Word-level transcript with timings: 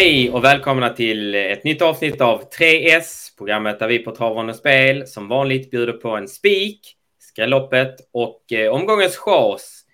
Hej 0.00 0.30
och 0.30 0.44
välkomna 0.44 0.90
till 0.90 1.34
ett 1.34 1.64
nytt 1.64 1.82
avsnitt 1.82 2.20
av 2.20 2.42
3S, 2.58 3.36
programmet 3.38 3.78
där 3.78 3.88
vi 3.88 3.98
på 3.98 4.16
Travande 4.16 4.54
Spel 4.54 5.06
som 5.06 5.28
vanligt 5.28 5.70
bjuder 5.70 5.92
på 5.92 6.16
en 6.16 6.28
spik, 6.28 6.96
skrälloppet 7.18 7.94
och 8.12 8.52
eh, 8.52 8.72
omgångens 8.72 9.16
chans. 9.16 9.84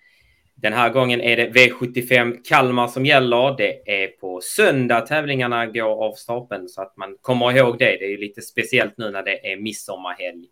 Den 0.54 0.72
här 0.72 0.90
gången 0.90 1.20
är 1.20 1.36
det 1.36 1.48
V75 1.48 2.36
Kalmar 2.48 2.88
som 2.88 3.06
gäller. 3.06 3.56
Det 3.56 4.02
är 4.02 4.06
på 4.06 4.40
söndag 4.40 5.00
tävlingarna 5.00 5.66
går 5.66 6.04
av 6.04 6.12
stapeln 6.12 6.68
så 6.68 6.82
att 6.82 6.96
man 6.96 7.16
kommer 7.20 7.56
ihåg 7.56 7.78
det. 7.78 7.84
Det 7.84 8.04
är 8.04 8.10
ju 8.10 8.18
lite 8.18 8.42
speciellt 8.42 8.94
nu 8.98 9.10
när 9.10 9.22
det 9.22 9.52
är 9.52 9.56
midsommarhelg. 9.56 10.46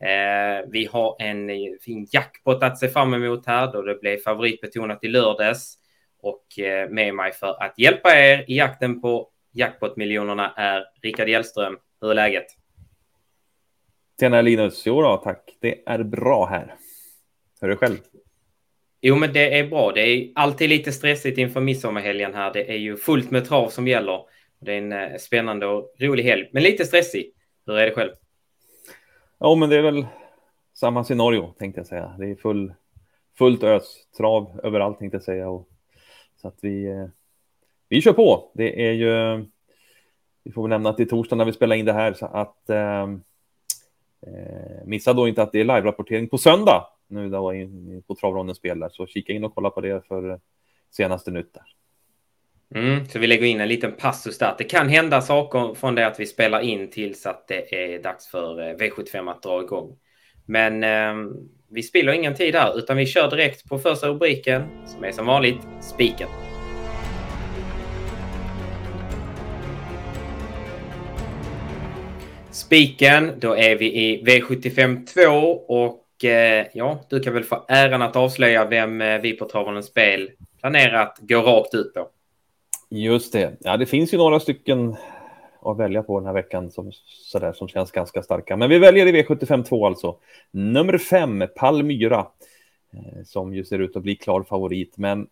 Eh, 0.00 0.70
vi 0.70 0.88
har 0.92 1.16
en 1.22 1.50
fin 1.80 2.08
jackpot 2.12 2.62
att 2.62 2.78
se 2.78 2.88
fram 2.88 3.14
emot 3.14 3.46
här 3.46 3.72
då 3.72 3.82
det 3.82 4.00
blev 4.00 4.18
favoritbetonat 4.18 5.04
i 5.04 5.08
lördags. 5.08 5.78
Och 6.20 6.58
eh, 6.58 6.90
med 6.90 7.14
mig 7.14 7.32
för 7.32 7.62
att 7.62 7.78
hjälpa 7.78 8.10
er 8.10 8.44
i 8.48 8.56
jakten 8.56 9.00
på 9.00 9.30
jackpot-miljonerna 9.52 10.52
är 10.56 10.84
Rickard 11.02 11.28
Hjellström. 11.28 11.78
Hur 12.00 12.10
är 12.10 12.14
läget? 12.14 12.46
Tjena 14.20 14.40
Linus! 14.40 14.86
Jo 14.86 15.02
då, 15.02 15.16
tack. 15.16 15.56
Det 15.60 15.82
är 15.86 16.02
bra 16.02 16.46
här. 16.46 16.74
Hur 17.60 17.68
är 17.68 17.70
det 17.70 17.76
själv? 17.76 17.96
Jo, 19.00 19.16
men 19.16 19.32
det 19.32 19.58
är 19.58 19.68
bra. 19.68 19.92
Det 19.92 20.00
är 20.00 20.32
alltid 20.34 20.68
lite 20.68 20.92
stressigt 20.92 21.38
inför 21.38 21.60
midsommarhelgen 21.60 22.34
här. 22.34 22.52
Det 22.52 22.70
är 22.70 22.76
ju 22.76 22.96
fullt 22.96 23.30
med 23.30 23.44
trav 23.44 23.68
som 23.68 23.88
gäller. 23.88 24.20
Det 24.60 24.72
är 24.72 24.78
en 24.78 24.92
eh, 24.92 25.16
spännande 25.18 25.66
och 25.66 25.94
rolig 25.98 26.24
helg, 26.24 26.50
men 26.52 26.62
lite 26.62 26.84
stressig. 26.84 27.32
Hur 27.66 27.78
är 27.78 27.86
det 27.86 27.92
själv? 27.94 28.10
Ja, 29.38 29.54
men 29.54 29.70
det 29.70 29.76
är 29.76 29.82
väl 29.82 30.06
samma 30.74 31.04
scenario 31.04 31.54
tänkte 31.58 31.80
jag 31.80 31.86
säga. 31.86 32.14
Det 32.18 32.30
är 32.30 32.34
full, 32.34 32.72
fullt 33.38 33.62
ös, 33.62 33.96
trav 34.16 34.60
överallt 34.62 34.98
tänkte 34.98 35.16
jag 35.16 35.22
säga. 35.22 35.48
Och 35.48 35.68
så 36.42 36.48
att 36.48 36.58
vi, 36.60 36.86
eh, 36.86 37.06
vi 37.88 38.02
kör 38.02 38.12
på. 38.12 38.50
Det 38.54 38.88
är 38.88 38.92
ju, 38.92 39.44
vi 40.44 40.52
får 40.52 40.62
väl 40.62 40.70
nämna 40.70 40.90
att 40.90 40.96
det 40.96 41.02
är 41.02 41.06
torsdag 41.06 41.36
när 41.36 41.44
vi 41.44 41.52
spelar 41.52 41.76
in 41.76 41.84
det 41.84 41.92
här 41.92 42.12
så 42.12 42.26
att 42.26 42.70
ehm, 42.70 43.22
eh, 44.26 44.86
missa 44.86 45.12
då 45.12 45.28
inte 45.28 45.42
att 45.42 45.52
det 45.52 45.60
är 45.60 45.64
live-rapportering 45.64 46.28
på 46.28 46.38
söndag 46.38 46.86
nu 47.08 47.28
då 47.28 47.54
in 47.54 48.02
på 48.06 48.14
Travronden 48.14 48.54
spelar. 48.54 48.88
Så 48.88 49.06
kika 49.06 49.32
in 49.32 49.44
och 49.44 49.54
kolla 49.54 49.70
på 49.70 49.80
det 49.80 50.06
för 50.08 50.30
eh, 50.30 50.38
senaste 50.90 51.30
nytt 51.30 51.54
där. 51.54 51.64
Mm, 52.74 53.06
så 53.06 53.18
vi 53.18 53.26
lägger 53.26 53.46
in 53.46 53.60
en 53.60 53.68
liten 53.68 53.92
passus 53.92 54.38
där. 54.38 54.54
Det 54.58 54.64
kan 54.64 54.88
hända 54.88 55.20
saker 55.20 55.74
från 55.74 55.94
det 55.94 56.06
att 56.06 56.20
vi 56.20 56.26
spelar 56.26 56.60
in 56.60 56.90
tills 56.90 57.26
att 57.26 57.48
det 57.48 57.74
är 57.74 58.02
dags 58.02 58.28
för 58.28 58.60
eh, 58.60 58.74
V75 58.74 59.30
att 59.30 59.42
dra 59.42 59.62
igång. 59.62 59.98
Men 60.46 60.84
eh, 60.84 61.32
vi 61.70 61.82
spiller 61.82 62.12
ingen 62.12 62.34
tid 62.34 62.54
här 62.54 62.78
utan 62.78 62.96
vi 62.96 63.06
kör 63.06 63.30
direkt 63.30 63.68
på 63.68 63.78
första 63.78 64.08
rubriken 64.08 64.62
som 64.86 65.04
är 65.04 65.12
som 65.12 65.26
vanligt 65.26 65.60
spiken. 65.80 66.28
Spiken, 72.50 73.32
då 73.38 73.56
är 73.56 73.76
vi 73.76 73.94
i 73.94 74.24
V75 74.24 75.06
2 75.06 75.22
och 75.68 76.24
eh, 76.24 76.66
ja, 76.74 77.04
du 77.10 77.20
kan 77.20 77.34
väl 77.34 77.44
få 77.44 77.64
äran 77.68 78.02
att 78.02 78.16
avslöja 78.16 78.64
vem 78.64 79.00
eh, 79.00 79.20
vi 79.20 79.32
på 79.32 79.48
Travarens 79.48 79.86
Spel 79.86 80.30
planerar 80.60 81.02
att 81.02 81.18
gå 81.20 81.40
rakt 81.40 81.74
ut 81.74 81.94
på. 81.94 82.08
Just 82.90 83.32
det. 83.32 83.56
Ja, 83.60 83.76
det 83.76 83.86
finns 83.86 84.14
ju 84.14 84.18
några 84.18 84.40
stycken 84.40 84.96
att 85.62 85.78
välja 85.78 86.02
på 86.02 86.18
den 86.18 86.26
här 86.26 86.34
veckan 86.34 86.70
som, 86.70 86.92
sådär, 87.06 87.52
som 87.52 87.68
känns 87.68 87.90
ganska 87.90 88.22
starka. 88.22 88.56
Men 88.56 88.70
vi 88.70 88.78
väljer 88.78 89.06
i 89.06 89.22
V75 89.22 89.64
2 89.64 89.86
alltså. 89.86 90.18
Nummer 90.50 90.98
5, 90.98 91.44
Palmyra, 91.56 92.26
eh, 92.92 93.24
som 93.24 93.54
ju 93.54 93.64
ser 93.64 93.78
ut 93.78 93.96
att 93.96 94.02
bli 94.02 94.16
klar 94.16 94.42
favorit. 94.42 94.98
Men 94.98 95.26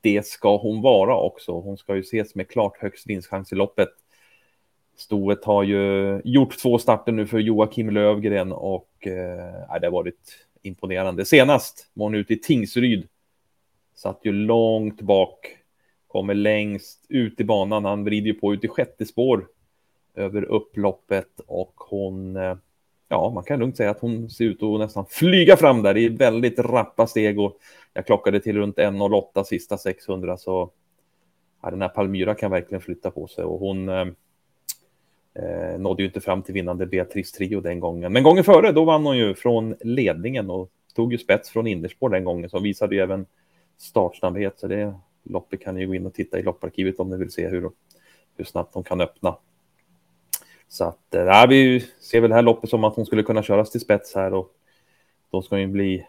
det 0.00 0.26
ska 0.26 0.56
hon 0.56 0.82
vara 0.82 1.16
också. 1.16 1.60
Hon 1.60 1.76
ska 1.76 1.94
ju 1.94 2.00
ses 2.00 2.34
med 2.34 2.48
klart 2.48 2.76
högst 2.78 3.06
vinstchans 3.06 3.52
i 3.52 3.54
loppet. 3.54 3.88
Stoet 4.96 5.44
har 5.44 5.62
ju 5.62 6.20
gjort 6.24 6.58
två 6.58 6.78
starter 6.78 7.12
nu 7.12 7.26
för 7.26 7.38
Joakim 7.38 7.90
Lövgren 7.90 8.52
och 8.52 9.06
eh, 9.06 9.80
det 9.80 9.86
har 9.86 9.90
varit 9.90 10.46
imponerande. 10.62 11.24
Senast 11.24 11.90
var 11.94 12.06
hon 12.06 12.14
ute 12.14 12.32
i 12.32 12.38
Tingsryd. 12.38 13.08
Satt 13.94 14.20
ju 14.22 14.32
långt 14.32 15.00
bak, 15.00 15.58
kommer 16.06 16.34
längst 16.34 17.06
ut 17.08 17.40
i 17.40 17.44
banan. 17.44 17.84
Han 17.84 18.04
vrider 18.04 18.26
ju 18.26 18.34
på 18.34 18.54
ut 18.54 18.64
i 18.64 18.68
sjätte 18.68 19.06
spår 19.06 19.46
över 20.14 20.44
upploppet 20.44 21.40
och 21.46 21.74
hon, 21.76 22.36
eh, 22.36 22.56
ja, 23.08 23.30
man 23.34 23.44
kan 23.44 23.58
lugnt 23.58 23.76
säga 23.76 23.90
att 23.90 24.00
hon 24.00 24.30
ser 24.30 24.44
ut 24.44 24.62
att 24.62 24.80
nästan 24.80 25.06
flyga 25.08 25.56
fram 25.56 25.82
där 25.82 25.96
i 25.96 26.08
väldigt 26.08 26.58
rappa 26.58 27.06
steg 27.06 27.40
och 27.40 27.58
jag 27.92 28.06
klockade 28.06 28.40
till 28.40 28.56
runt 28.56 28.76
1.08 28.76 29.44
sista 29.44 29.78
600 29.78 30.36
så 30.36 30.70
ja, 31.62 31.70
den 31.70 31.82
här 31.82 31.88
Palmyra 31.88 32.34
kan 32.34 32.50
verkligen 32.50 32.82
flytta 32.82 33.10
på 33.10 33.26
sig 33.26 33.44
och 33.44 33.60
hon 33.60 33.88
eh, 33.88 34.06
eh, 35.34 35.78
nådde 35.78 36.02
ju 36.02 36.06
inte 36.06 36.20
fram 36.20 36.42
till 36.42 36.54
vinnande 36.54 36.86
Beatrice 36.86 37.32
Trio 37.32 37.60
den 37.60 37.80
gången. 37.80 38.12
Men 38.12 38.22
gången 38.22 38.44
före, 38.44 38.72
då 38.72 38.84
vann 38.84 39.06
hon 39.06 39.16
ju 39.16 39.34
från 39.34 39.76
ledningen 39.80 40.50
och 40.50 40.70
tog 40.94 41.12
ju 41.12 41.18
spets 41.18 41.50
från 41.50 41.66
innerspår 41.66 42.08
den 42.08 42.24
gången, 42.24 42.50
så 42.50 42.58
visade 42.58 42.94
ju 42.94 43.00
även 43.00 43.26
startsnabbhet. 43.78 44.58
Så 44.58 44.66
det 44.66 44.94
loppet 45.22 45.60
kan 45.60 45.74
ni 45.74 45.86
gå 45.86 45.94
in 45.94 46.06
och 46.06 46.14
titta 46.14 46.38
i 46.38 46.42
lopparkivet 46.42 47.00
om 47.00 47.10
ni 47.10 47.16
vill 47.16 47.30
se 47.30 47.48
hur, 47.48 47.70
hur 48.36 48.44
snabbt 48.44 48.74
de 48.74 48.84
kan 48.84 49.00
öppna. 49.00 49.36
Så 50.72 50.84
att 50.84 51.14
äh, 51.14 51.46
vi 51.48 51.86
ser 52.00 52.20
väl 52.20 52.30
det 52.30 52.36
här 52.36 52.42
loppet 52.42 52.70
som 52.70 52.84
att 52.84 52.96
hon 52.96 53.06
skulle 53.06 53.22
kunna 53.22 53.42
köras 53.42 53.70
till 53.70 53.80
spets 53.80 54.14
här 54.14 54.34
och 54.34 54.54
då 55.30 55.42
ska 55.42 55.56
hon 55.56 55.72
bli 55.72 56.06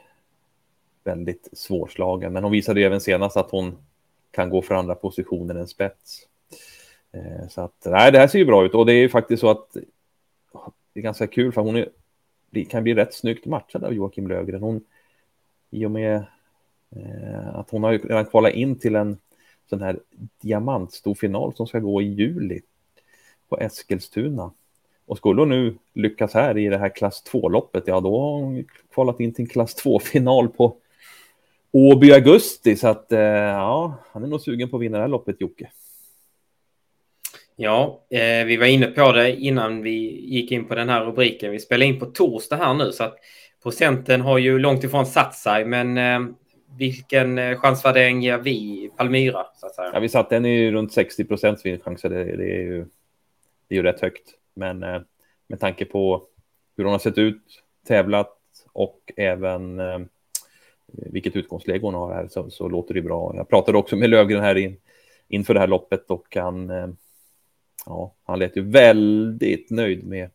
väldigt 1.03 1.49
svårslagen. 1.53 2.33
Men 2.33 2.43
hon 2.43 2.51
visade 2.51 2.79
ju 2.79 2.85
även 2.85 3.01
senast 3.01 3.37
att 3.37 3.51
hon 3.51 3.77
kan 4.31 4.49
gå 4.49 4.61
för 4.61 4.75
andra 4.75 4.95
positioner 4.95 5.55
än 5.55 5.67
spets. 5.67 6.27
Eh, 7.11 7.47
så 7.49 7.61
att 7.61 7.85
nej, 7.85 8.11
det 8.11 8.19
här 8.19 8.27
ser 8.27 8.39
ju 8.39 8.45
bra 8.45 8.65
ut 8.65 8.75
och 8.75 8.85
det 8.85 8.93
är 8.93 9.01
ju 9.01 9.09
faktiskt 9.09 9.41
så 9.41 9.49
att 9.49 9.73
det 10.93 10.99
är 10.99 11.03
ganska 11.03 11.27
kul 11.27 11.51
för 11.51 11.61
hon 11.61 11.75
är, 11.75 11.89
kan 12.69 12.83
bli 12.83 12.93
rätt 12.93 13.13
snyggt 13.13 13.45
matchad 13.45 13.83
av 13.83 13.93
Joakim 13.93 14.27
Lögren. 14.27 14.61
Hon, 14.61 14.83
I 15.69 15.85
och 15.85 15.91
med 15.91 16.15
eh, 16.95 17.55
att 17.55 17.69
hon 17.69 17.83
har 17.83 17.91
redan 17.91 18.25
kvalat 18.25 18.53
in 18.53 18.79
till 18.79 18.95
en 18.95 19.17
sån 19.69 19.81
här 19.81 19.99
diamantstor 20.41 21.15
final 21.15 21.55
som 21.55 21.67
ska 21.67 21.79
gå 21.79 22.01
i 22.01 22.05
juli 22.05 22.61
på 23.53 23.59
Eskilstuna. 23.59 24.51
Och 25.05 25.17
skulle 25.17 25.41
hon 25.41 25.49
nu 25.49 25.75
lyckas 25.93 26.33
här 26.33 26.57
i 26.57 26.67
det 26.67 26.77
här 26.77 26.89
klass 26.89 27.23
2-loppet, 27.31 27.83
ja 27.85 27.99
då 27.99 28.19
har 28.19 28.31
hon 28.31 28.65
kvalat 28.93 29.19
in 29.19 29.33
till 29.33 29.43
en 29.43 29.49
klass 29.49 29.85
2-final 29.85 30.47
på 30.47 30.75
Åby 31.71 32.11
augusti. 32.11 32.75
Så 32.75 32.87
att 32.87 33.11
eh, 33.11 33.19
ja, 33.19 33.97
han 34.11 34.23
är 34.23 34.27
nog 34.27 34.41
sugen 34.41 34.69
på 34.69 34.77
att 34.77 34.81
vinna 34.81 34.97
det 34.97 35.03
här 35.03 35.09
loppet, 35.09 35.41
Jocke. 35.41 35.69
Ja, 37.55 38.05
eh, 38.09 38.45
vi 38.45 38.57
var 38.57 38.65
inne 38.65 38.87
på 38.87 39.11
det 39.11 39.35
innan 39.35 39.81
vi 39.81 40.25
gick 40.25 40.51
in 40.51 40.65
på 40.65 40.75
den 40.75 40.89
här 40.89 41.05
rubriken. 41.05 41.51
Vi 41.51 41.59
spelar 41.59 41.85
in 41.85 41.99
på 41.99 42.05
torsdag 42.05 42.55
här 42.55 42.73
nu 42.73 42.91
så 42.91 43.03
att 43.03 43.15
procenten 43.63 44.21
har 44.21 44.37
ju 44.37 44.59
långt 44.59 44.83
ifrån 44.83 45.05
satt 45.05 45.35
sig. 45.35 45.65
Men 45.65 45.97
eh, 45.97 46.35
vilken 46.77 47.37
eh, 47.37 47.59
chansvärdering 47.59 48.21
ger 48.21 48.37
vi 48.37 48.89
Palmyra? 48.97 49.45
Så 49.55 49.65
att 49.65 49.75
säga? 49.75 49.89
Ja, 49.93 49.99
vi 49.99 50.09
satt 50.09 50.29
den 50.29 50.45
i 50.45 50.71
runt 50.71 50.93
60 50.93 51.25
procents 51.25 51.65
vinstchans. 51.65 52.01
Det, 52.01 52.09
det, 52.09 52.55
är 52.55 52.63
ju, 52.63 52.85
det 53.67 53.75
är 53.75 53.77
ju 53.77 53.83
rätt 53.83 54.01
högt. 54.01 54.33
Men 54.53 54.83
eh, 54.83 55.01
med 55.47 55.59
tanke 55.59 55.85
på 55.85 56.27
hur 56.77 56.83
hon 56.83 56.91
har 56.91 56.99
sett 56.99 57.17
ut, 57.17 57.63
tävlat 57.87 58.37
och 58.73 59.11
även 59.17 59.79
eh, 59.79 59.99
vilket 60.87 61.35
utgångsläge 61.35 61.85
hon 61.85 61.93
har 61.93 62.13
här 62.13 62.27
så, 62.27 62.49
så, 62.49 62.69
låter 62.69 62.93
det 62.93 63.01
bra. 63.01 63.33
Jag 63.35 63.49
pratade 63.49 63.77
också 63.77 63.95
med 63.95 64.09
Lövgren 64.09 64.43
här 64.43 64.55
in, 64.55 64.77
inför 65.27 65.53
det 65.53 65.59
här 65.59 65.67
loppet 65.67 66.11
och 66.11 66.35
han 66.35 66.69
eh, 66.69 66.87
ja, 67.85 68.15
han 68.23 68.39
lät 68.39 68.57
ju 68.57 68.61
väldigt 68.61 69.69
nöjd 69.69 70.03
med 70.03 70.29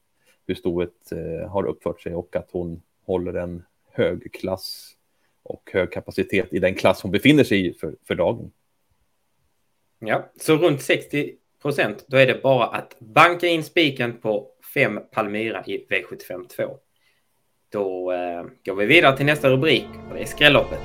hur 0.47 0.55
stoet 0.55 1.12
eh, 1.12 1.50
har 1.50 1.67
uppfört 1.67 2.00
sig 2.00 2.14
och 2.14 2.37
att 2.37 2.49
hon 2.50 2.82
håller 3.05 3.35
en 3.35 3.62
hög 3.93 4.32
klass 4.32 4.97
och 5.43 5.70
hög 5.73 5.93
kapacitet 5.93 6.52
i 6.52 6.58
den 6.58 6.75
klass 6.75 7.02
hon 7.02 7.11
befinner 7.11 7.44
sig 7.44 7.67
i 7.67 7.75
för, 7.75 7.97
för 8.05 8.14
dagen. 8.14 8.50
Ja, 9.99 10.31
så 10.41 10.56
runt 10.56 10.82
60 10.82 11.35
procent, 11.62 12.05
då 12.08 12.16
är 12.16 12.26
det 12.26 12.43
bara 12.43 12.66
att 12.66 12.96
banka 12.99 13.46
in 13.46 13.64
spiken 13.64 14.20
på 14.20 14.46
5 14.75 15.00
Palmyra 15.12 15.64
i 15.66 15.87
V75 15.90 16.49
2. 16.49 16.76
Då 17.72 18.12
eh, 18.12 18.44
går 18.64 18.75
vi 18.75 18.87
vidare 18.87 19.16
till 19.16 19.26
nästa 19.26 19.50
rubrik 19.50 19.87
och 20.08 20.14
det 20.14 20.20
är 20.20 20.26
skrälloppet. 20.26 20.81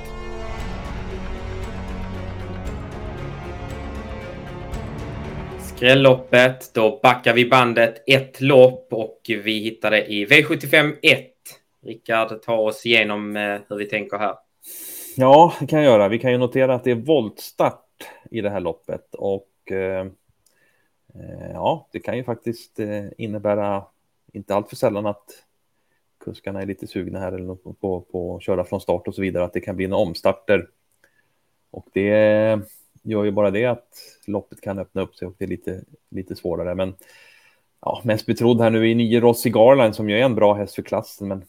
Skrälloppet, 5.60 6.74
då 6.74 7.00
backar 7.02 7.34
vi 7.34 7.48
bandet 7.48 8.02
ett 8.06 8.40
lopp 8.40 8.88
och 8.92 9.20
vi 9.26 9.58
hittar 9.58 9.90
det 9.90 10.06
i 10.06 10.26
V75 10.26 10.96
1. 11.02 11.26
Rickard, 11.86 12.42
ta 12.42 12.56
oss 12.56 12.86
igenom 12.86 13.36
eh, 13.36 13.60
hur 13.68 13.76
vi 13.76 13.84
tänker 13.84 14.18
här. 14.18 14.34
Ja, 15.16 15.54
det 15.60 15.66
kan 15.66 15.78
jag 15.82 15.92
göra. 15.92 16.08
Vi 16.08 16.18
kan 16.18 16.32
ju 16.32 16.38
notera 16.38 16.74
att 16.74 16.84
det 16.84 16.90
är 16.90 16.94
voltstart 16.94 17.84
i 18.30 18.40
det 18.40 18.50
här 18.50 18.60
loppet 18.60 19.14
och 19.14 19.72
eh 19.72 20.06
Eh, 21.14 21.50
ja, 21.52 21.88
det 21.92 22.00
kan 22.00 22.16
ju 22.16 22.24
faktiskt 22.24 22.80
eh, 22.80 23.04
innebära 23.18 23.84
inte 24.32 24.54
alltför 24.54 24.76
sällan 24.76 25.06
att 25.06 25.44
kuskarna 26.24 26.62
är 26.62 26.66
lite 26.66 26.86
sugna 26.86 27.18
här 27.18 27.32
eller 27.32 27.54
på, 27.54 27.72
på, 27.72 28.00
på 28.00 28.36
att 28.36 28.42
köra 28.42 28.64
från 28.64 28.80
start 28.80 29.08
och 29.08 29.14
så 29.14 29.22
vidare, 29.22 29.44
att 29.44 29.52
det 29.52 29.60
kan 29.60 29.76
bli 29.76 29.86
några 29.86 30.02
omstarter. 30.02 30.68
Och 31.70 31.86
det 31.92 32.08
gör 33.02 33.24
ju 33.24 33.30
bara 33.30 33.50
det 33.50 33.64
att 33.64 33.88
loppet 34.26 34.60
kan 34.60 34.78
öppna 34.78 35.02
upp 35.02 35.16
sig 35.16 35.28
och 35.28 35.34
det 35.38 35.44
är 35.44 35.48
lite, 35.48 35.84
lite 36.08 36.36
svårare. 36.36 36.74
Men 36.74 36.94
ja, 37.80 38.00
mest 38.04 38.26
betrodd 38.26 38.60
här 38.60 38.70
nu 38.70 38.90
är 38.90 38.94
nio 38.94 39.20
Rossi 39.20 39.50
Garland 39.50 39.94
som 39.94 40.10
ju 40.10 40.18
är 40.18 40.24
en 40.24 40.34
bra 40.34 40.54
häst 40.54 40.74
för 40.74 40.82
klassen. 40.82 41.28
Men 41.28 41.44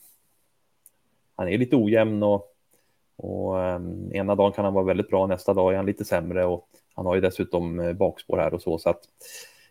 han 1.36 1.48
är 1.48 1.58
lite 1.58 1.76
ojämn 1.76 2.24
och, 2.24 2.56
och 3.16 3.56
um, 3.56 4.14
ena 4.14 4.36
dagen 4.36 4.52
kan 4.52 4.66
han 4.66 4.74
vara 4.74 4.86
väldigt 4.86 5.10
bra, 5.10 5.28
nästa 5.28 5.54
dag 5.54 5.74
är 5.74 5.78
han 5.78 5.86
lite 5.86 6.06
sämre 6.06 6.46
och 6.46 6.68
han 6.94 7.06
har 7.06 7.16
ju 7.16 7.22
dessutom 7.22 7.80
eh, 7.80 7.94
bakspår 7.94 8.38
här 8.38 8.54
och 8.54 8.62
så, 8.62 8.78
så 8.78 8.90
att 8.90 9.02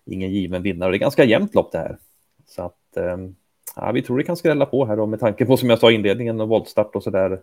ingen 0.07 0.31
given 0.31 0.63
vinnare. 0.63 0.91
Det 0.91 0.97
är 0.97 0.99
ganska 0.99 1.25
jämnt 1.25 1.55
lopp 1.55 1.73
det 1.73 1.79
här. 1.79 1.99
Så 2.47 2.63
att 2.63 2.97
um, 2.97 3.37
ja, 3.77 3.93
vi 3.93 4.03
tror 4.03 4.19
det 4.19 4.25
kan 4.25 4.37
skrälla 4.37 4.67
på 4.67 4.87
här 4.87 5.01
och 5.01 5.09
med 5.09 5.21
tanke 5.21 5.47
på 5.47 5.57
som 5.57 5.71
jag 5.71 5.79
sa 5.79 5.91
i 5.91 5.95
inledningen 5.95 6.41
och 6.41 6.49
voltstart 6.49 6.97
och 6.97 7.03
så 7.03 7.11
där 7.11 7.41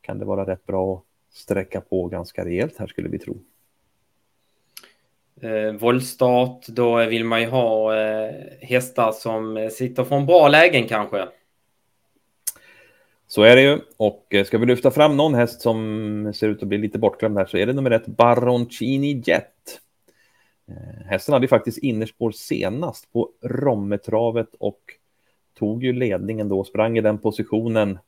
kan 0.00 0.18
det 0.18 0.24
vara 0.24 0.46
rätt 0.46 0.66
bra 0.66 0.94
att 0.94 1.36
sträcka 1.36 1.80
på 1.80 2.08
ganska 2.08 2.44
rejält 2.44 2.78
här 2.78 2.86
skulle 2.86 3.08
vi 3.08 3.18
tro. 3.18 3.38
Eh, 5.40 5.72
våldstart, 5.72 6.66
då 6.66 7.04
vill 7.04 7.24
man 7.24 7.40
ju 7.40 7.46
ha 7.46 7.96
eh, 7.96 8.34
hästar 8.60 9.12
som 9.12 9.70
sitter 9.72 10.04
från 10.04 10.26
bra 10.26 10.48
lägen 10.48 10.88
kanske. 10.88 11.26
Så 13.26 13.42
är 13.42 13.56
det 13.56 13.62
ju. 13.62 13.78
Och 13.96 14.26
eh, 14.30 14.44
ska 14.44 14.58
vi 14.58 14.66
lyfta 14.66 14.90
fram 14.90 15.16
någon 15.16 15.34
häst 15.34 15.60
som 15.60 16.32
ser 16.34 16.48
ut 16.48 16.62
att 16.62 16.68
bli 16.68 16.78
lite 16.78 16.98
bortglömd 16.98 17.38
här 17.38 17.46
så 17.46 17.56
är 17.56 17.66
det 17.66 17.72
nummer 17.72 17.90
ett 17.90 18.06
Baroncini 18.06 19.22
Jet. 19.26 19.80
Eh, 20.68 21.06
hästen 21.06 21.32
hade 21.32 21.48
faktiskt 21.48 21.78
innerspår 21.78 22.30
senast 22.30 23.12
på 23.12 23.30
Rommetravet 23.42 24.54
och 24.58 24.80
tog 25.58 25.84
ju 25.84 25.92
ledningen 25.92 26.48
då, 26.48 26.64
sprang 26.64 26.98
i 26.98 27.00
den 27.00 27.18
positionen. 27.18 27.98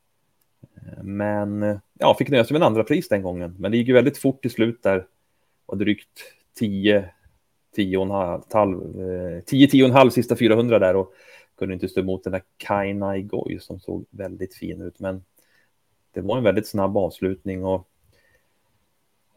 Eh, 0.76 1.02
men 1.02 1.62
eh, 1.62 1.78
ja, 1.98 2.16
fick 2.18 2.28
nöja 2.28 2.44
sig 2.44 2.54
med 2.54 2.62
en 2.62 2.66
andra 2.66 2.84
pris 2.84 3.08
den 3.08 3.22
gången. 3.22 3.56
Men 3.58 3.70
det 3.70 3.78
gick 3.78 3.88
ju 3.88 3.94
väldigt 3.94 4.18
fort 4.18 4.42
till 4.42 4.50
slut 4.50 4.82
där. 4.82 5.06
Och 5.66 5.78
drygt 5.78 6.34
10, 6.54 7.10
10 7.74 7.96
och 7.96 8.04
en 8.04 8.42
halv, 8.52 8.80
10, 9.46 9.68
10 9.68 9.82
och 9.82 9.88
en 9.88 9.94
halv 9.94 10.10
sista 10.10 10.36
400 10.36 10.78
där 10.78 10.96
och 10.96 11.12
kunde 11.58 11.74
inte 11.74 11.88
stå 11.88 12.00
emot 12.00 12.24
den 12.24 12.32
där 12.32 12.42
Kainai 12.56 13.22
Goy 13.22 13.58
som 13.58 13.80
såg 13.80 14.04
väldigt 14.10 14.54
fin 14.54 14.82
ut. 14.82 15.00
Men 15.00 15.24
det 16.12 16.20
var 16.20 16.38
en 16.38 16.44
väldigt 16.44 16.66
snabb 16.66 16.96
avslutning 16.96 17.64
och 17.64 17.87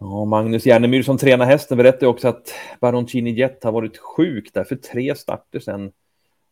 Ja, 0.04 0.26
Magnus 0.26 0.66
Järnemyr 0.66 1.04
som 1.04 1.18
tränar 1.18 1.46
hästen 1.46 1.78
berättade 1.78 2.08
också 2.08 2.28
att 2.28 2.54
Baroncini 2.80 3.32
Jet 3.32 3.64
har 3.64 3.72
varit 3.72 3.98
sjuk 3.98 4.54
där 4.54 4.64
för 4.64 4.76
tre 4.76 5.16
starter 5.16 5.60
sedan. 5.60 5.92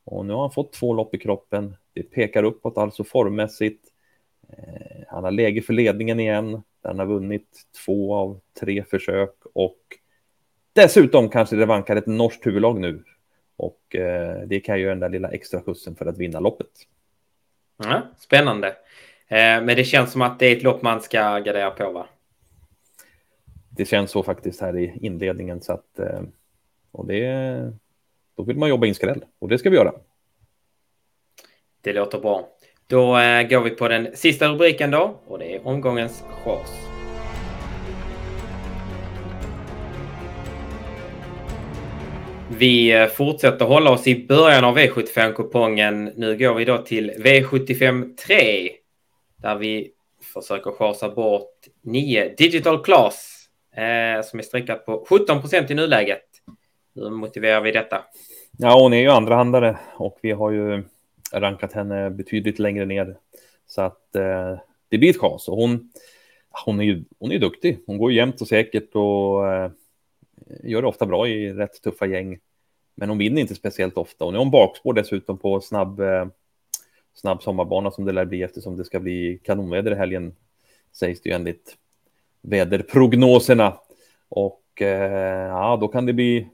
Och 0.05 0.25
nu 0.25 0.33
har 0.33 0.41
han 0.41 0.51
fått 0.51 0.73
två 0.73 0.93
lopp 0.93 1.15
i 1.15 1.17
kroppen. 1.17 1.75
Det 1.93 2.03
pekar 2.03 2.43
uppåt 2.43 2.77
alltså 2.77 3.03
formmässigt. 3.03 3.83
Eh, 4.49 5.03
han 5.07 5.23
har 5.23 5.31
läge 5.31 5.61
för 5.61 5.73
ledningen 5.73 6.19
igen. 6.19 6.63
Han 6.83 6.99
har 6.99 7.05
vunnit 7.05 7.47
två 7.85 8.15
av 8.15 8.39
tre 8.59 8.83
försök 8.83 9.35
och 9.53 9.79
dessutom 10.73 11.29
kanske 11.29 11.55
det 11.55 11.65
vankar 11.65 11.95
ett 11.95 12.07
norskt 12.07 12.47
huvudlag 12.47 12.79
nu. 12.79 13.03
Och 13.57 13.95
eh, 13.95 14.41
det 14.47 14.59
kan 14.59 14.79
ju 14.79 14.85
den 14.85 14.99
där 14.99 15.09
lilla 15.09 15.29
extra 15.29 15.61
skjutsen 15.61 15.95
för 15.95 16.05
att 16.05 16.17
vinna 16.17 16.39
loppet. 16.39 16.71
Ja, 17.83 18.01
spännande. 18.17 18.67
Eh, 19.27 19.37
men 19.37 19.67
det 19.67 19.83
känns 19.83 20.11
som 20.11 20.21
att 20.21 20.39
det 20.39 20.45
är 20.45 20.57
ett 20.57 20.63
lopp 20.63 20.81
man 20.81 21.01
ska 21.01 21.39
gardera 21.39 21.71
på, 21.71 21.91
va? 21.91 22.07
Det 23.79 23.85
känns 23.85 24.11
så 24.11 24.23
faktiskt 24.23 24.61
här 24.61 24.77
i 24.77 24.97
inledningen 25.01 25.61
så 25.61 25.73
att 25.73 25.99
eh, 25.99 26.21
och 26.91 27.07
det 27.07 27.73
då 28.37 28.43
vill 28.43 28.57
man 28.57 28.69
jobba 28.69 28.87
in 28.87 28.95
skräll 28.95 29.25
och 29.39 29.49
det 29.49 29.57
ska 29.57 29.69
vi 29.69 29.75
göra. 29.75 29.93
Det 31.81 31.93
låter 31.93 32.19
bra. 32.19 32.47
Då 32.87 33.17
eh, 33.17 33.47
går 33.47 33.61
vi 33.61 33.69
på 33.69 33.87
den 33.87 34.07
sista 34.13 34.47
rubriken 34.47 34.91
då 34.91 35.19
och 35.27 35.39
det 35.39 35.55
är 35.55 35.67
omgångens 35.67 36.23
chans. 36.43 36.69
Vi 42.57 42.91
eh, 42.91 43.07
fortsätter 43.07 43.65
hålla 43.65 43.91
oss 43.91 44.07
i 44.07 44.27
början 44.27 44.65
av 44.65 44.77
V75-kupongen. 44.77 46.11
Nu 46.15 46.37
går 46.37 46.53
vi 46.53 46.65
då 46.65 46.77
till 46.77 47.11
V75 47.11 48.15
3 48.15 48.71
där 49.37 49.55
vi 49.55 49.91
försöker 50.33 50.71
chasa 50.71 51.09
bort 51.09 51.55
9 51.81 52.35
Digital 52.37 52.83
Class 52.83 53.38
eh, 53.75 54.23
som 54.23 54.39
är 54.39 54.43
streckat 54.43 54.85
på 54.85 55.05
17 55.09 55.41
procent 55.41 55.71
i 55.71 55.75
nuläget. 55.75 56.25
Hur 56.95 57.09
motiverar 57.09 57.61
vi 57.61 57.71
detta? 57.71 58.05
Ja, 58.57 58.81
hon 58.81 58.93
är 58.93 58.99
ju 59.01 59.09
andrahandare 59.09 59.77
och 59.95 60.19
vi 60.21 60.31
har 60.31 60.51
ju 60.51 60.83
rankat 61.33 61.73
henne 61.73 62.09
betydligt 62.09 62.59
längre 62.59 62.85
ner. 62.85 63.17
Så 63.67 63.81
att 63.81 64.15
eh, 64.15 64.59
det 64.89 64.97
blir 64.97 65.09
ett 65.09 65.21
chans. 65.21 65.47
Och 65.47 65.55
hon, 65.57 65.91
hon, 66.65 66.79
är 66.79 66.83
ju 66.83 67.03
hon 67.19 67.31
är 67.31 67.39
duktig. 67.39 67.79
Hon 67.85 67.97
går 67.97 68.11
jämnt 68.11 68.41
och 68.41 68.47
säkert 68.47 68.95
och 68.95 69.53
eh, 69.53 69.71
gör 70.63 70.81
det 70.81 70.87
ofta 70.87 71.05
bra 71.05 71.27
i 71.27 71.53
rätt 71.53 71.81
tuffa 71.81 72.05
gäng. 72.05 72.39
Men 72.95 73.09
hon 73.09 73.17
vinner 73.17 73.41
inte 73.41 73.55
speciellt 73.55 73.97
ofta. 73.97 74.25
Och 74.25 74.33
nu 74.33 74.37
är 74.37 74.39
hon 74.39 74.51
bakspår 74.51 74.93
dessutom 74.93 75.37
på 75.37 75.61
snabb, 75.61 75.99
eh, 75.99 76.27
snabb 77.13 77.43
sommarbana 77.43 77.91
som 77.91 78.05
det 78.05 78.11
lär 78.11 78.25
bli 78.25 78.43
eftersom 78.43 78.77
det 78.77 78.85
ska 78.85 78.99
bli 78.99 79.39
kanonväder 79.43 79.91
i 79.91 79.95
helgen. 79.95 80.35
Sägs 80.91 81.21
det 81.21 81.29
ju 81.29 81.35
enligt 81.35 81.77
väderprognoserna. 82.41 83.79
Och 84.29 84.81
eh, 84.81 85.47
ja, 85.47 85.77
då 85.81 85.87
kan 85.87 86.05
det 86.05 86.13
bli 86.13 86.47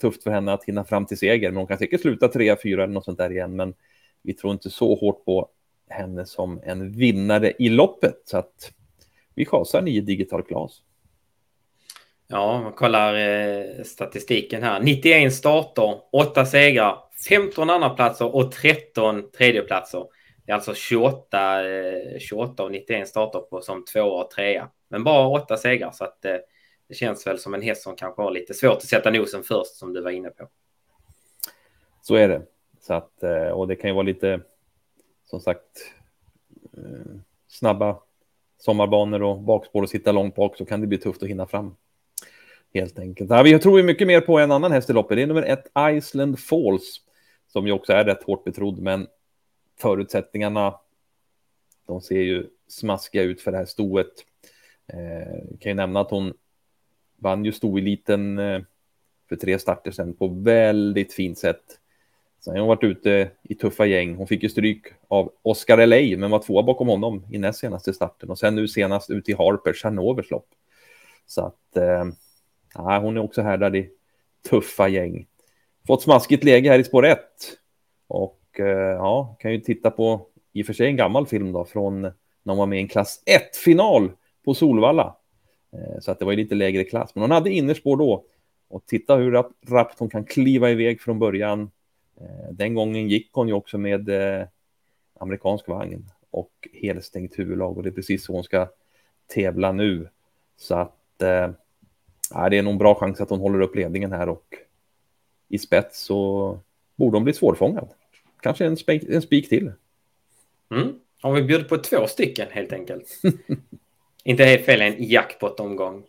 tufft 0.00 0.22
för 0.22 0.30
henne 0.30 0.52
att 0.52 0.64
hinna 0.64 0.84
fram 0.84 1.06
till 1.06 1.18
seger. 1.18 1.50
Men 1.50 1.56
hon 1.56 1.66
kan 1.66 1.78
säkert 1.78 2.00
sluta 2.00 2.28
3-4 2.28 2.74
eller 2.74 2.86
något 2.86 3.04
sånt 3.04 3.18
där 3.18 3.32
igen. 3.32 3.56
Men 3.56 3.74
vi 4.22 4.34
tror 4.34 4.52
inte 4.52 4.70
så 4.70 4.94
hårt 4.94 5.24
på 5.24 5.48
henne 5.88 6.26
som 6.26 6.60
en 6.64 6.92
vinnare 6.92 7.52
i 7.58 7.68
loppet. 7.68 8.22
Så 8.24 8.38
att 8.38 8.72
vi 9.34 9.46
chasar 9.46 9.82
nio 9.82 10.00
digital 10.00 10.42
glas. 10.42 10.82
Ja, 12.28 12.60
man 12.62 12.72
kollar 12.72 13.14
eh, 13.14 13.82
statistiken 13.84 14.62
här. 14.62 14.80
91 14.80 15.34
starter, 15.34 15.94
8 16.12 16.46
segrar, 16.46 16.98
15 17.28 17.70
andra 17.70 17.90
platser 17.90 18.34
och 18.34 18.52
13 18.52 19.30
tredjeplatser. 19.30 20.04
Det 20.46 20.52
är 20.52 20.54
alltså 20.54 20.74
28, 20.74 21.38
28 22.18 22.62
av 22.62 22.70
91 22.70 23.08
starter 23.08 23.38
på 23.38 23.60
som 23.60 23.84
två 23.84 24.00
och 24.00 24.30
trea. 24.30 24.68
Men 24.88 25.04
bara 25.04 25.28
åtta 25.28 25.56
segrar 25.56 25.90
så 25.90 26.04
att 26.04 26.24
eh, 26.24 26.36
det 26.88 26.94
känns 26.94 27.26
väl 27.26 27.38
som 27.38 27.54
en 27.54 27.62
häst 27.62 27.82
som 27.82 27.96
kanske 27.96 28.22
har 28.22 28.30
lite 28.30 28.54
svårt 28.54 28.76
att 28.76 28.82
sätta 28.82 29.10
nosen 29.10 29.42
först 29.42 29.76
som 29.76 29.92
du 29.92 30.00
var 30.00 30.10
inne 30.10 30.30
på. 30.30 30.48
Så 32.02 32.14
är 32.14 32.28
det. 32.28 32.42
Så 32.80 32.94
att, 32.94 33.22
eh, 33.22 33.48
och 33.48 33.68
det 33.68 33.76
kan 33.76 33.90
ju 33.90 33.94
vara 33.94 34.06
lite, 34.06 34.40
som 35.24 35.40
sagt, 35.40 35.92
eh, 36.76 37.16
snabba 37.48 37.98
sommarbanor 38.58 39.22
och 39.22 39.40
bakspår 39.40 39.82
och 39.82 39.90
sitta 39.90 40.12
långt 40.12 40.34
bak 40.34 40.56
så 40.56 40.64
kan 40.64 40.80
det 40.80 40.86
bli 40.86 40.98
tufft 40.98 41.22
att 41.22 41.28
hinna 41.28 41.46
fram. 41.46 41.76
Helt 42.74 42.98
enkelt. 42.98 43.30
Ja, 43.30 43.42
vi 43.42 43.58
tror 43.58 43.78
ju 43.78 43.84
mycket 43.84 44.06
mer 44.06 44.20
på 44.20 44.38
en 44.38 44.52
annan 44.52 44.72
häst 44.72 44.90
i 44.90 44.92
loppet. 44.92 45.16
Det 45.16 45.22
är 45.22 45.26
nummer 45.26 45.42
ett 45.42 45.66
Iceland 45.96 46.38
Falls 46.38 47.00
som 47.46 47.66
ju 47.66 47.72
också 47.72 47.92
är 47.92 48.04
rätt 48.04 48.22
hårt 48.22 48.44
betrodd, 48.44 48.78
men 48.78 49.06
förutsättningarna. 49.78 50.80
De 51.86 52.00
ser 52.00 52.20
ju 52.20 52.46
smaskiga 52.68 53.22
ut 53.22 53.40
för 53.40 53.52
det 53.52 53.58
här 53.58 53.64
stoet. 53.64 54.12
Eh, 54.86 55.58
kan 55.60 55.70
ju 55.70 55.74
nämna 55.74 56.00
att 56.00 56.10
hon 56.10 56.34
vann 57.16 57.44
ju 57.44 57.52
stoeliten 57.52 58.38
eh, 58.38 58.60
för 59.28 59.36
tre 59.36 59.58
starter 59.58 59.90
sedan 59.90 60.14
på 60.14 60.28
väldigt 60.28 61.12
fint 61.12 61.38
sätt. 61.38 61.80
Sen 62.40 62.52
har 62.52 62.60
hon 62.60 62.68
varit 62.68 62.84
ute 62.84 63.30
i 63.42 63.54
tuffa 63.54 63.86
gäng. 63.86 64.14
Hon 64.14 64.26
fick 64.26 64.42
ju 64.42 64.48
stryk 64.48 64.86
av 65.08 65.32
Oscar 65.42 65.86
LA, 65.86 66.18
men 66.18 66.30
var 66.30 66.38
tvåa 66.38 66.62
bakom 66.62 66.88
honom 66.88 67.26
i 67.30 67.38
näst 67.38 67.58
senaste 67.58 67.92
starten 67.92 68.30
och 68.30 68.38
sen 68.38 68.54
nu 68.54 68.68
senast 68.68 69.10
ute 69.10 69.30
i 69.30 69.34
Harpers 69.34 69.84
Hanovers 69.84 70.30
lopp. 70.30 70.48
Så 71.26 71.46
att 71.46 71.76
eh, 71.76 73.00
hon 73.00 73.16
är 73.16 73.20
också 73.20 73.42
härdad 73.42 73.76
i 73.76 73.90
tuffa 74.50 74.88
gäng. 74.88 75.26
Fått 75.86 76.02
smaskigt 76.02 76.44
läge 76.44 76.70
här 76.70 76.78
i 76.78 76.84
spår 76.84 77.06
1 77.06 77.18
och 78.06 78.40
Eh, 78.60 78.66
ja, 78.68 79.36
kan 79.38 79.52
ju 79.52 79.60
titta 79.60 79.90
på 79.90 80.26
i 80.52 80.62
och 80.62 80.66
för 80.66 80.72
sig 80.72 80.86
en 80.86 80.96
gammal 80.96 81.26
film 81.26 81.52
då 81.52 81.64
från 81.64 82.02
när 82.02 82.12
hon 82.44 82.58
var 82.58 82.66
med 82.66 82.78
i 82.78 82.82
en 82.82 82.88
klass 82.88 83.22
1-final 83.26 84.10
på 84.44 84.54
Solvalla. 84.54 85.16
Eh, 85.72 86.00
så 86.00 86.10
att 86.10 86.18
det 86.18 86.24
var 86.24 86.32
ju 86.32 86.38
lite 86.38 86.54
lägre 86.54 86.84
klass, 86.84 87.14
men 87.14 87.22
hon 87.22 87.30
hade 87.30 87.50
innerspår 87.50 87.96
då. 87.96 88.24
Och 88.68 88.86
titta 88.86 89.16
hur 89.16 89.44
rappt 89.66 89.98
hon 89.98 90.10
kan 90.10 90.24
kliva 90.24 90.70
iväg 90.70 91.00
från 91.00 91.18
början. 91.18 91.70
Eh, 92.20 92.52
den 92.52 92.74
gången 92.74 93.08
gick 93.08 93.32
hon 93.32 93.48
ju 93.48 93.54
också 93.54 93.78
med 93.78 94.10
amerikansk 95.18 95.68
vagn 95.68 96.10
och 96.30 96.68
helstängt 96.72 97.38
huvudlag 97.38 97.76
och 97.76 97.82
det 97.82 97.88
är 97.88 97.92
precis 97.92 98.24
så 98.24 98.32
hon 98.32 98.44
ska 98.44 98.68
tävla 99.34 99.72
nu. 99.72 100.08
Så 100.56 100.74
att 100.74 101.22
eh, 101.22 101.50
det 102.50 102.58
är 102.58 102.62
nog 102.62 102.72
en 102.72 102.78
bra 102.78 102.94
chans 102.94 103.20
att 103.20 103.30
hon 103.30 103.40
håller 103.40 103.60
upp 103.60 103.76
ledningen 103.76 104.12
här 104.12 104.28
och 104.28 104.54
i 105.48 105.58
spets 105.58 106.04
så 106.04 106.58
borde 106.96 107.16
hon 107.16 107.24
bli 107.24 107.32
svårfångad. 107.32 107.88
Kanske 108.46 108.66
en, 108.66 108.76
spik, 108.76 109.02
en 109.08 109.22
spik 109.22 109.48
till. 109.48 109.72
Mm. 110.74 110.94
Har 111.22 111.32
vi 111.32 111.42
bjudit 111.42 111.68
på 111.68 111.76
två 111.76 112.06
stycken 112.06 112.46
helt 112.50 112.72
enkelt. 112.72 113.20
Inte 114.24 114.44
helt 114.44 114.64
fel, 114.64 114.82
en 114.82 115.04
jackpot-omgång. 115.04 116.04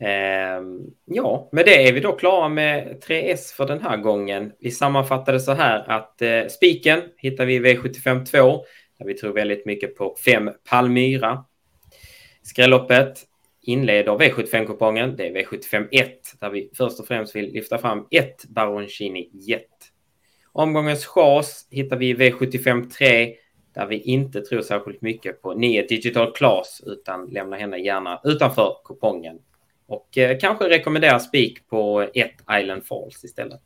Eh, 0.00 0.62
ja, 1.04 1.48
med 1.52 1.64
det 1.64 1.88
är 1.88 1.92
vi 1.92 2.00
då 2.00 2.12
klara 2.12 2.48
med 2.48 3.02
3S 3.08 3.54
för 3.56 3.66
den 3.66 3.80
här 3.80 3.96
gången. 3.96 4.52
Vi 4.58 4.70
sammanfattade 4.70 5.40
så 5.40 5.52
här 5.52 5.90
att 5.90 6.22
eh, 6.22 6.46
spiken 6.46 7.02
hittar 7.16 7.46
vi 7.46 7.54
i 7.54 7.60
V75 7.60 8.24
2 8.24 8.64
där 8.98 9.06
vi 9.06 9.14
tror 9.14 9.32
väldigt 9.32 9.66
mycket 9.66 9.96
på 9.96 10.16
5 10.24 10.50
Palmyra. 10.70 11.44
Skrälloppet 12.42 13.18
inleder 13.62 14.12
V75-kupongen. 14.12 15.16
Det 15.16 15.26
är 15.26 15.34
V75 15.34 15.88
1 15.92 16.40
där 16.40 16.50
vi 16.50 16.70
först 16.74 17.00
och 17.00 17.06
främst 17.06 17.36
vill 17.36 17.52
lyfta 17.52 17.78
fram 17.78 18.06
ett 18.10 18.44
Baroncini 18.44 19.30
Jet. 19.32 19.73
Omgångens 20.56 21.06
chas 21.06 21.66
hittar 21.70 21.96
vi 21.96 22.08
i 22.08 22.14
V75 22.14 22.90
3 22.90 23.34
där 23.74 23.86
vi 23.86 24.00
inte 24.00 24.40
tror 24.40 24.60
särskilt 24.60 25.02
mycket 25.02 25.42
på 25.42 25.54
9 25.54 25.86
Digital 25.86 26.32
Class 26.32 26.82
utan 26.86 27.26
lämnar 27.26 27.58
henne 27.58 27.78
gärna 27.78 28.20
utanför 28.24 28.76
kupongen. 28.84 29.38
Och 29.86 30.18
eh, 30.18 30.38
kanske 30.38 30.68
rekommenderar 30.68 31.18
spik 31.18 31.68
på 31.68 32.00
ett 32.14 32.60
Island 32.60 32.84
Falls 32.86 33.24
istället. 33.24 33.62